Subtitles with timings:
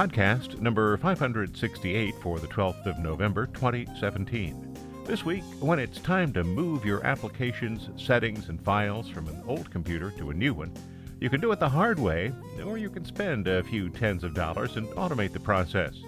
[0.00, 4.74] Podcast number 568 for the 12th of November 2017.
[5.04, 9.70] This week, when it's time to move your applications, settings, and files from an old
[9.70, 10.72] computer to a new one,
[11.20, 12.32] you can do it the hard way,
[12.64, 16.00] or you can spend a few tens of dollars and automate the process.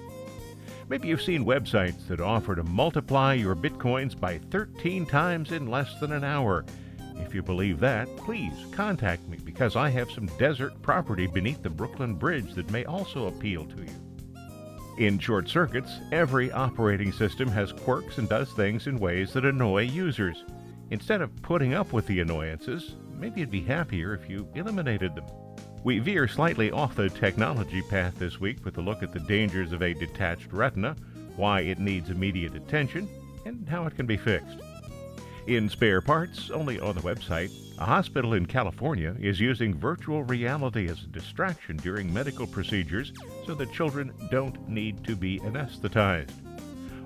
[0.89, 6.01] Maybe you've seen websites that offer to multiply your bitcoins by 13 times in less
[6.01, 6.65] than an hour.
[7.23, 11.71] If you believe that, please contact me because I have some desert property beneath the
[11.71, 14.97] Brooklyn Bridge that may also appeal to you.
[14.99, 19.85] In short circuits, every operating system has quirks and does things in ways that annoy
[19.85, 20.45] users.
[20.91, 25.25] Instead of putting up with the annoyances, maybe you'd be happier if you eliminated them.
[25.85, 29.73] We veer slightly off the technology path this week with a look at the dangers
[29.73, 30.97] of a detached retina,
[31.37, 33.09] why it needs immediate attention,
[33.47, 34.59] and how it can be fixed.
[35.49, 40.89] In spare parts, only on the website, a hospital in California is using virtual reality
[40.89, 43.13] as a distraction during medical procedures
[43.45, 46.31] so that children don't need to be anesthetized.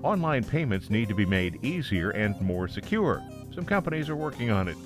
[0.03, 3.23] Online payments need to be made easier and more secure.
[3.55, 4.77] Some companies are working on it.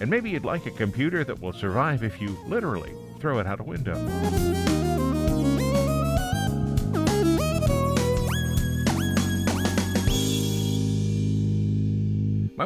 [0.00, 3.58] And maybe you'd like a computer that will survive if you literally throw it out
[3.58, 4.69] a window.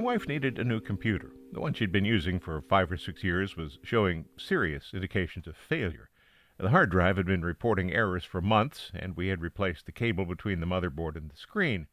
[0.05, 1.33] Wife needed a new computer.
[1.53, 5.57] The one she'd been using for five or six years was showing serious indications of
[5.57, 6.11] failure.
[6.59, 10.27] The hard drive had been reporting errors for months, and we had replaced the cable
[10.27, 11.87] between the motherboard and the screen.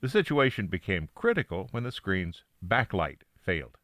[0.00, 3.76] The situation became critical when the screen's backlight failed.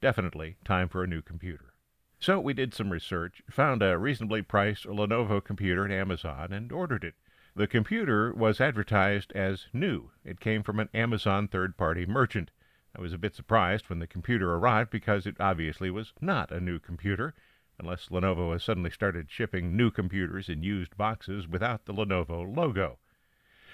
[0.00, 1.74] Definitely time for a new computer.
[2.20, 7.02] So we did some research, found a reasonably priced Lenovo computer at Amazon, and ordered
[7.02, 7.16] it.
[7.56, 10.12] The computer was advertised as new.
[10.24, 12.52] It came from an Amazon third party merchant.
[12.94, 16.60] I was a bit surprised when the computer arrived because it obviously was not a
[16.60, 17.34] new computer,
[17.78, 22.98] unless Lenovo has suddenly started shipping new computers in used boxes without the Lenovo logo.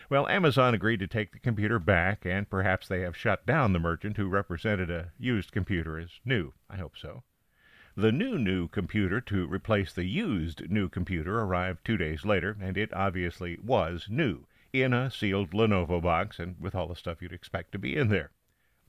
[0.09, 3.81] Well, Amazon agreed to take the computer back, and perhaps they have shut down the
[3.81, 6.55] merchant who represented a used computer as new.
[6.71, 7.25] I hope so.
[7.97, 12.79] The new new computer to replace the used new computer arrived two days later, and
[12.79, 17.33] it obviously was new, in a sealed Lenovo box and with all the stuff you'd
[17.33, 18.31] expect to be in there.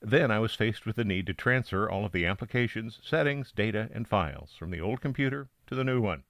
[0.02, 3.90] Then I was faced with the need to transfer all of the applications, settings, data,
[3.92, 6.24] and files from the old computer to the new one.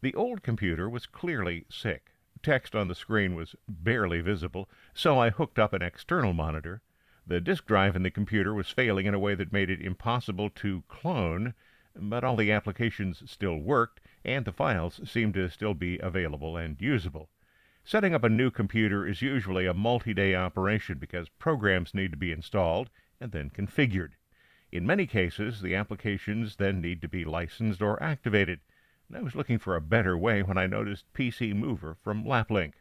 [0.00, 2.12] The old computer was clearly sick.
[2.42, 6.80] Text on the screen was barely visible, so I hooked up an external monitor.
[7.26, 10.48] The disk drive in the computer was failing in a way that made it impossible
[10.50, 11.52] to clone,
[11.94, 16.80] but all the applications still worked, and the files seemed to still be available and
[16.80, 17.28] usable.
[17.88, 22.16] Setting up a new computer is usually a multi day operation because programs need to
[22.16, 24.14] be installed and then configured.
[24.72, 28.58] In many cases, the applications then need to be licensed or activated.
[29.06, 32.72] And I was looking for a better way when I noticed PC Mover from Laplink.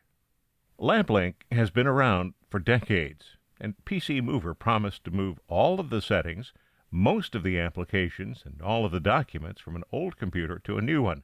[0.79, 6.01] Laplink has been around for decades, and PC Mover promised to move all of the
[6.01, 6.51] settings,
[6.89, 10.81] most of the applications, and all of the documents from an old computer to a
[10.81, 11.22] new one.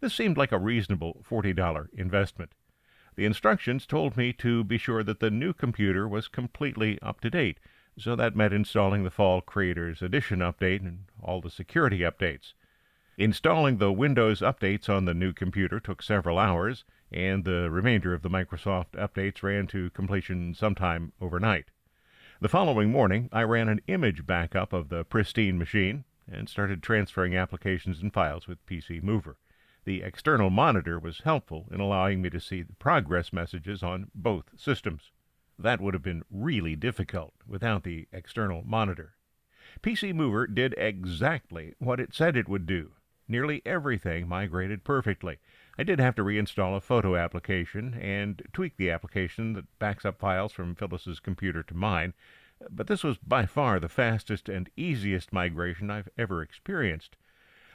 [0.00, 2.52] This seemed like a reasonable $40 investment.
[3.16, 7.30] The instructions told me to be sure that the new computer was completely up to
[7.30, 7.60] date,
[7.96, 12.54] so that meant installing the Fall Creators Edition update and all the security updates.
[13.16, 18.22] Installing the Windows updates on the new computer took several hours, and the remainder of
[18.22, 21.66] the Microsoft updates ran to completion sometime overnight.
[22.40, 27.36] The following morning, I ran an image backup of the pristine machine and started transferring
[27.36, 29.36] applications and files with PC Mover.
[29.84, 34.58] The external monitor was helpful in allowing me to see the progress messages on both
[34.58, 35.12] systems.
[35.58, 39.14] That would have been really difficult without the external monitor.
[39.82, 42.92] PC Mover did exactly what it said it would do.
[43.28, 45.38] Nearly everything migrated perfectly.
[45.78, 50.18] I did have to reinstall a photo application and tweak the application that backs up
[50.18, 52.14] files from Phyllis's computer to mine,
[52.70, 57.16] but this was by far the fastest and easiest migration I've ever experienced.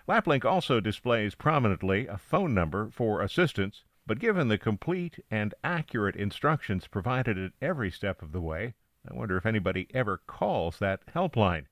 [0.10, 6.16] Laplink also displays prominently a phone number for assistance, but given the complete and accurate
[6.16, 8.74] instructions provided at every step of the way,
[9.08, 11.66] I wonder if anybody ever calls that helpline.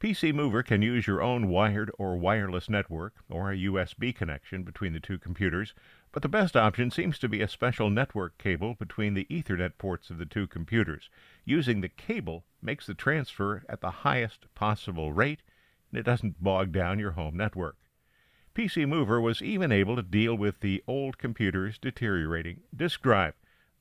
[0.00, 4.94] PC Mover can use your own wired or wireless network or a USB connection between
[4.94, 5.74] the two computers,
[6.10, 10.08] but the best option seems to be a special network cable between the Ethernet ports
[10.08, 11.10] of the two computers.
[11.44, 15.42] Using the cable makes the transfer at the highest possible rate,
[15.96, 17.76] it doesn't bog down your home network.
[18.54, 23.34] PC Mover was even able to deal with the old computer's deteriorating disk drive.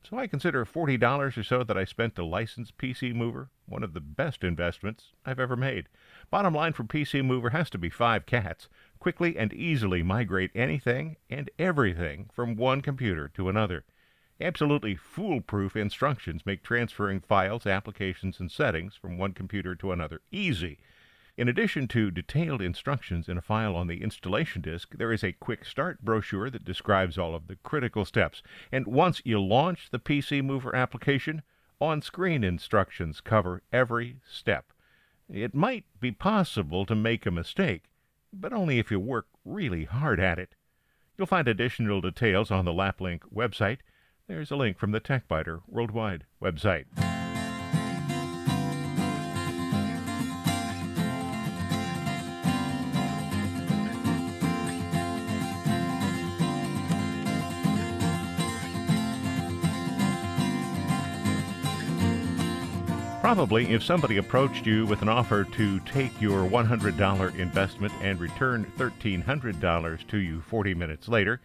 [0.03, 3.93] So I consider $40 or so that I spent to license PC Mover one of
[3.93, 5.87] the best investments I've ever made.
[6.29, 8.67] Bottom line for PC Mover has to be five cats.
[8.99, 13.85] Quickly and easily migrate anything and everything from one computer to another.
[14.41, 20.79] Absolutely foolproof instructions make transferring files, applications, and settings from one computer to another easy.
[21.35, 25.31] In addition to detailed instructions in a file on the installation disk, there is a
[25.31, 28.43] quick start brochure that describes all of the critical steps.
[28.71, 31.41] And once you launch the PC Mover application,
[31.81, 34.71] on screen instructions cover every step.
[35.27, 37.85] It might be possible to make a mistake,
[38.31, 40.53] but only if you work really hard at it.
[41.17, 43.79] You'll find additional details on the Laplink website.
[44.27, 46.85] There's a link from the TechByter Worldwide website.
[63.23, 68.69] Probably, if somebody approached you with an offer to take your $100 investment and return
[68.77, 71.39] $1,300 to you 40 minutes later,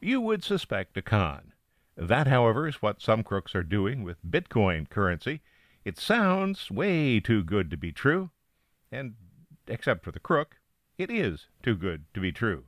[0.00, 1.52] you would suspect a con.
[1.96, 5.40] That, however, is what some crooks are doing with Bitcoin currency.
[5.84, 8.30] It sounds way too good to be true,
[8.92, 9.14] and
[9.66, 10.58] except for the crook,
[10.98, 12.66] it is too good to be true.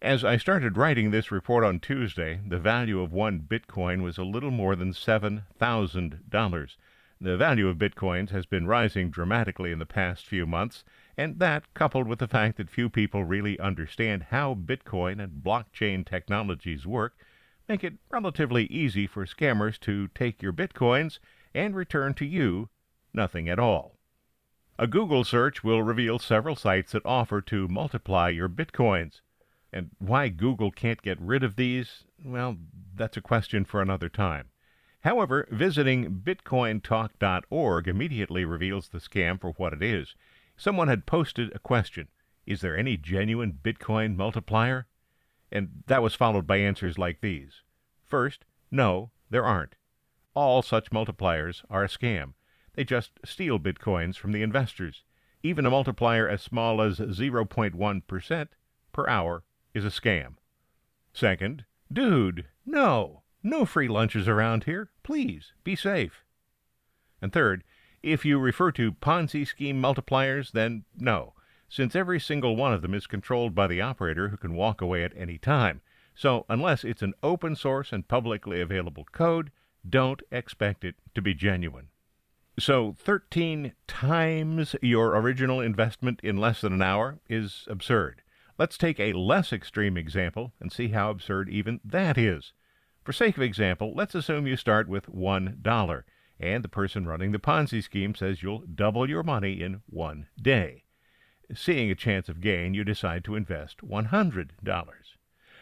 [0.00, 4.22] As I started writing this report on Tuesday, the value of one Bitcoin was a
[4.22, 6.76] little more than $7,000.
[7.24, 10.84] The value of bitcoins has been rising dramatically in the past few months,
[11.16, 16.04] and that, coupled with the fact that few people really understand how Bitcoin and blockchain
[16.04, 17.16] technologies work,
[17.66, 21.18] make it relatively easy for scammers to take your bitcoins
[21.54, 22.68] and return to you
[23.14, 23.96] nothing at all.
[24.78, 29.22] A Google search will reveal several sites that offer to multiply your bitcoins.
[29.72, 32.58] And why Google can't get rid of these, well,
[32.94, 34.50] that's a question for another time.
[35.04, 40.14] However, visiting bitcointalk.org immediately reveals the scam for what it is.
[40.56, 42.08] Someone had posted a question
[42.46, 44.86] Is there any genuine Bitcoin multiplier?
[45.52, 47.60] And that was followed by answers like these
[48.06, 49.74] First, no, there aren't.
[50.32, 52.32] All such multipliers are a scam.
[52.72, 55.04] They just steal Bitcoins from the investors.
[55.42, 58.48] Even a multiplier as small as 0.1%
[58.92, 60.36] per hour is a scam.
[61.12, 63.23] Second, dude, no.
[63.46, 64.88] No free lunches around here.
[65.02, 66.24] Please be safe.
[67.20, 67.62] And third,
[68.02, 71.34] if you refer to Ponzi scheme multipliers, then no,
[71.68, 75.04] since every single one of them is controlled by the operator who can walk away
[75.04, 75.82] at any time.
[76.14, 79.50] So, unless it's an open source and publicly available code,
[79.86, 81.88] don't expect it to be genuine.
[82.58, 88.22] So, 13 times your original investment in less than an hour is absurd.
[88.56, 92.52] Let's take a less extreme example and see how absurd even that is.
[93.04, 96.04] For sake of example, let's assume you start with $1,
[96.40, 100.84] and the person running the Ponzi scheme says you'll double your money in one day.
[101.54, 104.88] Seeing a chance of gain, you decide to invest $100.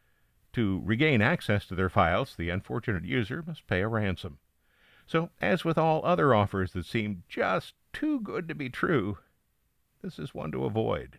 [0.52, 4.38] To regain access to their files, the unfortunate user must pay a ransom.
[5.06, 9.18] So, as with all other offers that seem just too good to be true,
[10.02, 11.18] this is one to avoid.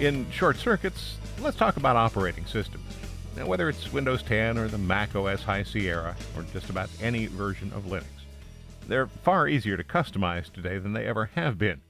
[0.00, 2.84] In short circuits, let's talk about operating systems.
[3.36, 7.26] Now, whether it's Windows 10 or the Mac OS High Sierra or just about any
[7.26, 8.17] version of Linux
[8.88, 11.82] they're far easier to customize today than they ever have been.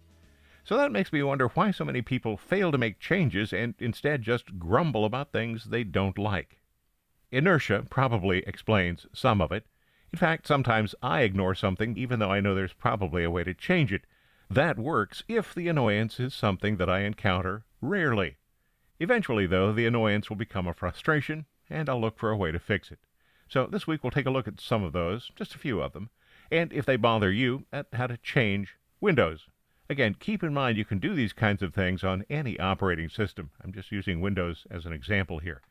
[0.65, 4.21] So that makes me wonder why so many people fail to make changes and instead
[4.21, 6.59] just grumble about things they don't like.
[7.31, 9.65] Inertia probably explains some of it.
[10.13, 13.55] In fact, sometimes I ignore something even though I know there's probably a way to
[13.55, 14.03] change it.
[14.51, 18.37] That works if the annoyance is something that I encounter rarely.
[19.01, 22.59] Eventually, though, the annoyance will become a frustration, and I'll look for a way to
[22.59, 22.99] fix it.
[23.49, 25.93] So this week we'll take a look at some of those, just a few of
[25.93, 26.11] them,
[26.51, 29.47] and if they bother you, at how to change Windows.
[29.91, 33.51] Again, keep in mind you can do these kinds of things on any operating system.
[33.65, 35.63] I'm just using Windows as an example here.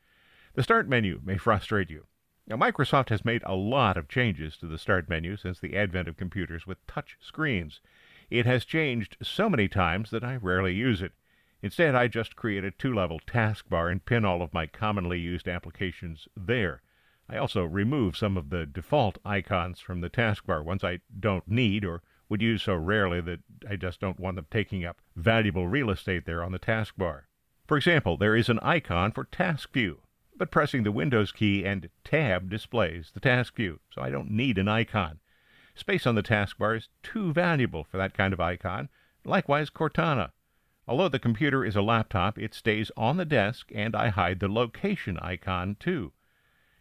[0.54, 2.06] The Start menu may frustrate you.
[2.46, 6.08] Now, Microsoft has made a lot of changes to the Start menu since the advent
[6.08, 7.80] of computers with touch screens.
[8.30, 11.12] It has changed so many times that I rarely use it.
[11.62, 16.26] Instead, I just create a two-level taskbar and pin all of my commonly used applications
[16.36, 16.82] there.
[17.30, 21.84] I also remove some of the default icons from the taskbar, ones I don't need
[21.84, 25.90] or would use so rarely that I just don't want them taking up valuable real
[25.90, 27.22] estate there on the taskbar.
[27.66, 30.00] For example, there is an icon for Task View,
[30.36, 34.56] but pressing the Windows key and Tab displays the task view, so I don't need
[34.56, 35.20] an icon.
[35.74, 38.88] Space on the taskbar is too valuable for that kind of icon.
[39.24, 40.30] Likewise, Cortana.
[40.86, 44.48] Although the computer is a laptop, it stays on the desk and I hide the
[44.48, 46.12] location icon too.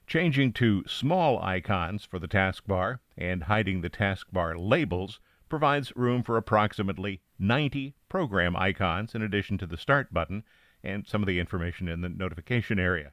[0.08, 6.38] Changing to small icons for the taskbar and hiding the taskbar labels provides room for
[6.38, 10.44] approximately 90 program icons in addition to the Start button
[10.84, 13.12] and some of the information in the notification area.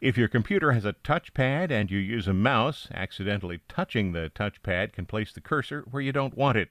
[0.00, 4.92] If your computer has a touchpad and you use a mouse, accidentally touching the touchpad
[4.92, 6.70] can place the cursor where you don't want it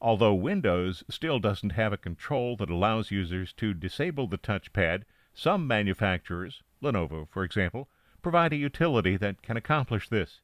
[0.00, 5.66] Although Windows still doesn't have a control that allows users to disable the touchpad, some
[5.66, 7.88] manufacturers, Lenovo for example,
[8.24, 10.40] provide a utility that can accomplish this.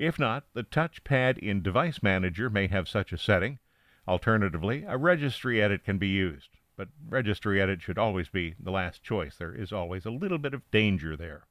[0.00, 3.60] If not, the touchpad in Device Manager may have such a setting.
[4.08, 9.04] Alternatively, a registry edit can be used, but registry edit should always be the last
[9.04, 9.36] choice.
[9.36, 11.46] There is always a little bit of danger there.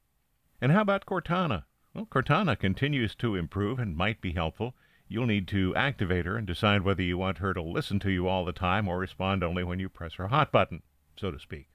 [0.60, 1.64] And how about Cortana?
[1.94, 4.74] Well, Cortana continues to improve and might be helpful.
[5.08, 8.28] You'll need to activate her and decide whether you want her to listen to you
[8.28, 10.82] all the time or respond only when you press her hot button,
[11.16, 11.68] so to speak.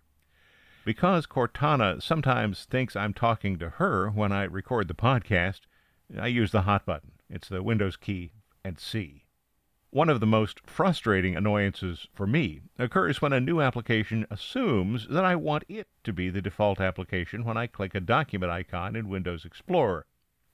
[0.85, 5.61] Because Cortana sometimes thinks I'm talking to her when I record the podcast,
[6.15, 7.13] I use the hot button.
[7.27, 9.25] It's the Windows key and C.
[9.89, 15.25] One of the most frustrating annoyances for me occurs when a new application assumes that
[15.25, 19.09] I want it to be the default application when I click a document icon in
[19.09, 20.05] Windows Explorer.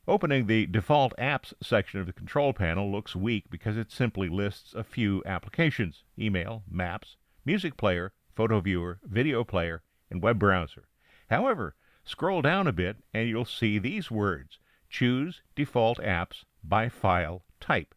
[0.07, 4.73] Opening the Default Apps section of the control panel looks weak because it simply lists
[4.73, 10.87] a few applications email, maps, music player, photo viewer, video player, and web browser.
[11.29, 17.45] However, scroll down a bit and you'll see these words Choose Default Apps by File
[17.61, 17.95] Type.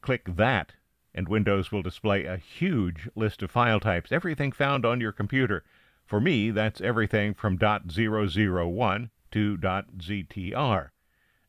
[0.00, 0.74] Click that,
[1.12, 5.64] and Windows will display a huge list of file types, everything found on your computer.
[6.06, 10.90] For me, that's everything from .001 to .ztr.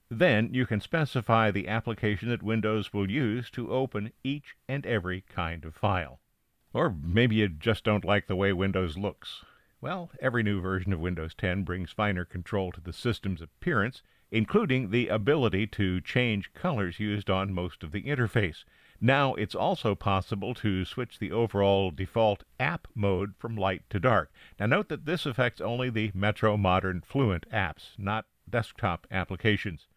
[0.09, 5.21] Then you can specify the application that Windows will use to open each and every
[5.21, 6.19] kind of file.
[6.73, 9.45] Or maybe you just don't like the way Windows looks.
[9.81, 14.91] Well, every new version of Windows 10 brings finer control to the system's appearance, including
[14.91, 18.63] the ability to change colors used on most of the interface.
[19.01, 24.31] Now it's also possible to switch the overall default app mode from light to dark.
[24.59, 29.87] Now note that this affects only the Metro Modern Fluent apps, not desktop applications.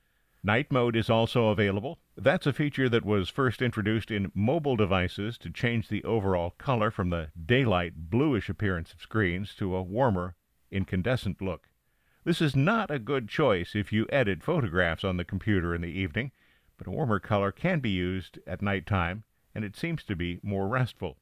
[0.47, 1.99] Night mode is also available.
[2.19, 6.91] That's a feature that was first introduced in mobile devices to change the overall color
[6.91, 10.37] from the daylight bluish appearance of screens to a warmer
[10.71, 11.71] incandescent look.
[12.25, 15.89] This is not a good choice if you edit photographs on the computer in the
[15.89, 16.31] evening,
[16.77, 19.25] but a warmer color can be used at night time,
[19.55, 21.17] and it seems to be more restful.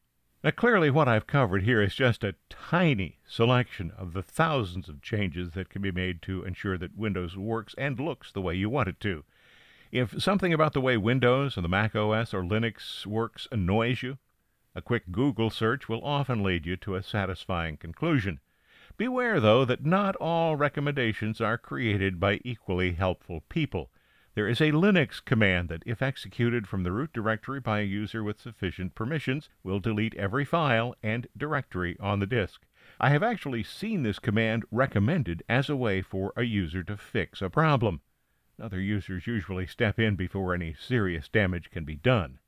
[0.45, 5.01] Now, clearly, what I've covered here is just a tiny selection of the thousands of
[5.01, 8.69] changes that can be made to ensure that Windows works and looks the way you
[8.69, 9.23] want it to.
[9.93, 14.19] If something about the way Windows or the Mac OS or Linux works annoys you,
[14.75, 18.41] a quick Google search will often lead you to a satisfying conclusion.
[18.97, 23.93] Beware, though, that not all recommendations are created by equally helpful people.
[24.35, 28.25] There is a Linux command that, if executed from the root directory by a user
[28.25, 32.63] with sufficient permissions, will delete every file and directory on the disk.
[32.99, 37.43] I have actually seen this command recommended as a way for a user to fix
[37.43, 38.01] a problem.
[38.59, 42.39] Other users usually step in before any serious damage can be done.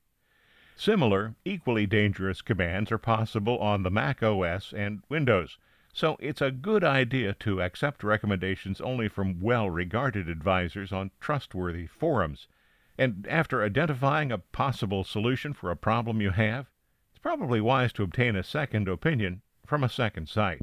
[0.75, 5.59] Similar, equally dangerous commands are possible on the Mac OS and Windows.
[5.95, 11.87] So it's a good idea to accept recommendations only from well regarded advisors on trustworthy
[11.87, 12.49] forums.
[12.97, 16.69] And after identifying a possible solution for a problem you have,
[17.11, 20.59] it's probably wise to obtain a second opinion from a second site.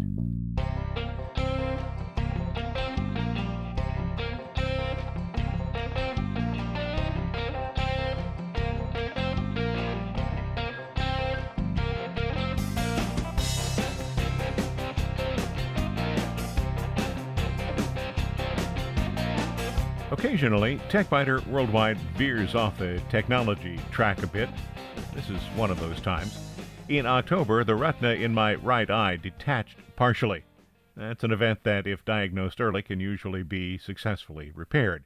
[20.12, 24.50] Occasionally, TechByter Worldwide veers off the technology track a bit.
[25.14, 26.38] This is one of those times.
[26.90, 30.44] In October, the retina in my right eye detached partially.
[30.94, 35.04] That's an event that, if diagnosed early, can usually be successfully repaired.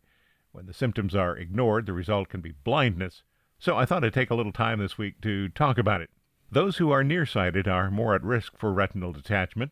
[0.50, 3.22] When the symptoms are ignored, the result can be blindness.
[3.60, 6.10] So I thought I'd take a little time this week to talk about it.
[6.50, 9.70] Those who are nearsighted are more at risk for retinal detachment.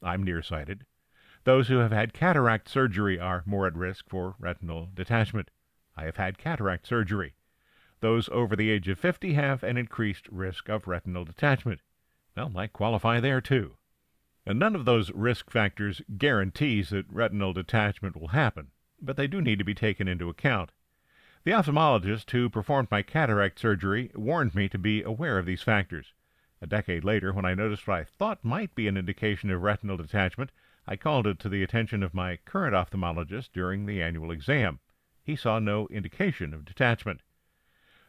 [0.00, 0.86] I'm nearsighted.
[1.46, 5.52] Those who have had cataract surgery are more at risk for retinal detachment.
[5.96, 7.34] I have had cataract surgery.
[8.00, 11.82] Those over the age of 50 have an increased risk of retinal detachment.
[12.36, 13.76] Well, I qualify there too.
[14.44, 19.40] And none of those risk factors guarantees that retinal detachment will happen, but they do
[19.40, 20.72] need to be taken into account.
[21.44, 26.12] The ophthalmologist who performed my cataract surgery warned me to be aware of these factors.
[26.60, 29.96] A decade later, when I noticed what I thought might be an indication of retinal
[29.96, 30.50] detachment,
[30.88, 34.78] I called it to the attention of my current ophthalmologist during the annual exam.
[35.22, 37.22] He saw no indication of detachment.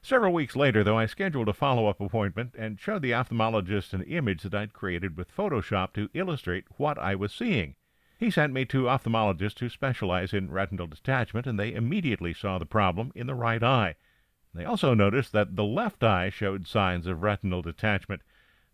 [0.03, 4.03] Several weeks later, though, I scheduled a follow up appointment and showed the ophthalmologist an
[4.03, 7.75] image that I'd created with Photoshop to illustrate what I was seeing.
[8.19, 12.65] He sent me to ophthalmologists who specialize in retinal detachment, and they immediately saw the
[12.65, 13.95] problem in the right eye.
[14.53, 18.21] They also noticed that the left eye showed signs of retinal detachment.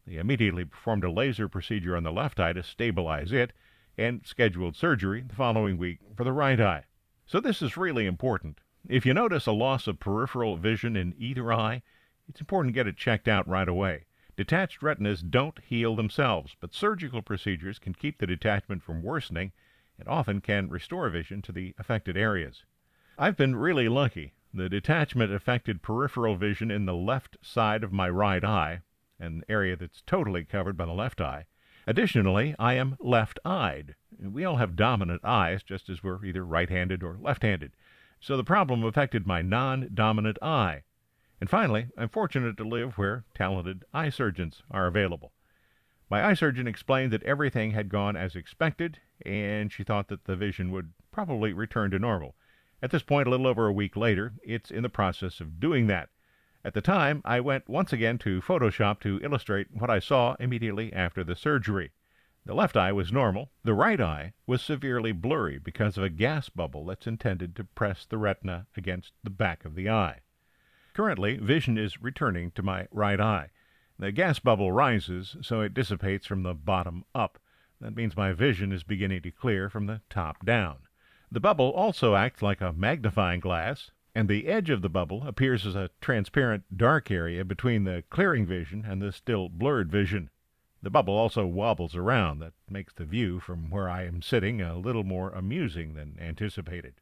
[0.06, 3.54] They immediately performed a laser procedure on the left eye to stabilize it,
[3.98, 6.86] and scheduled surgery the following week for the right eye.
[7.26, 8.60] So this is really important.
[8.88, 11.82] If you notice a loss of peripheral vision in either eye,
[12.28, 14.06] it's important to get it checked out right away.
[14.36, 19.52] Detached retinas don't heal themselves, but surgical procedures can keep the detachment from worsening
[20.00, 22.66] and often can restore vision to the affected areas.
[23.18, 24.34] I've been really lucky.
[24.54, 28.82] The detachment affected peripheral vision in the left side of my right eye,
[29.20, 31.46] an area that's totally covered by the left eye,
[31.86, 33.96] Additionally, I am left eyed.
[34.18, 37.74] We all have dominant eyes, just as we're either right handed or left handed.
[38.20, 40.84] So the problem affected my non dominant eye.
[41.42, 45.34] And finally, I'm fortunate to live where talented eye surgeons are available.
[46.10, 50.38] My eye surgeon explained that everything had gone as expected, and she thought that the
[50.38, 52.36] vision would probably return to normal.
[52.82, 55.88] At this point, a little over a week later, it's in the process of doing
[55.88, 56.10] that.
[56.66, 60.94] At the time, I went once again to Photoshop to illustrate what I saw immediately
[60.94, 61.92] after the surgery.
[62.46, 63.52] The left eye was normal.
[63.64, 68.06] The right eye was severely blurry because of a gas bubble that's intended to press
[68.06, 70.22] the retina against the back of the eye.
[70.94, 73.50] Currently, vision is returning to my right eye.
[74.00, 77.40] The gas bubble rises, so it dissipates from the bottom up.
[77.82, 80.88] That means my vision is beginning to clear from the top down.
[81.32, 85.66] The bubble also acts like a magnifying glass, and the edge of the bubble appears
[85.66, 90.30] as a transparent dark area between the clearing vision and the still blurred vision.
[90.84, 92.40] The bubble also wobbles around.
[92.40, 96.96] That makes the view from where I am sitting a little more amusing than anticipated.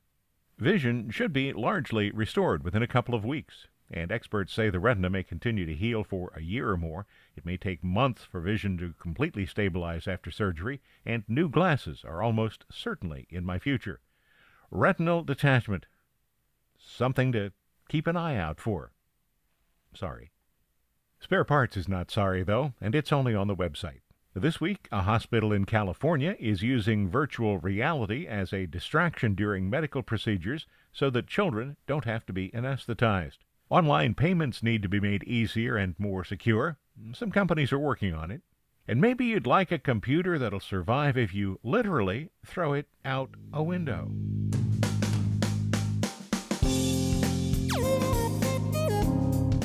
[0.58, 5.10] Vision should be largely restored within a couple of weeks, and experts say the retina
[5.10, 7.08] may continue to heal for a year or more.
[7.36, 12.22] It may take months for vision to completely stabilize after surgery, and new glasses are
[12.22, 14.00] almost certainly in my future.
[14.70, 15.88] Retinal detachment
[16.86, 17.52] something to
[17.90, 18.92] keep an eye out for.
[19.94, 20.32] Sorry.
[21.20, 24.02] Spare Parts is not sorry, though, and it's only on the website.
[24.34, 30.02] This week, a hospital in California is using virtual reality as a distraction during medical
[30.02, 33.40] procedures so that children don't have to be anesthetized.
[33.70, 36.78] Online payments need to be made easier and more secure.
[37.14, 38.42] Some companies are working on it.
[38.88, 43.62] And maybe you'd like a computer that'll survive if you literally throw it out a
[43.62, 44.12] window.